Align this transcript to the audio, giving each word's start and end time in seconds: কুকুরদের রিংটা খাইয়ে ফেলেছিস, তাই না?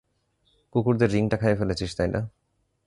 কুকুরদের 0.73 1.09
রিংটা 1.11 1.37
খাইয়ে 1.37 1.59
ফেলেছিস, 1.59 1.91
তাই 1.97 2.07
না? 2.07 2.21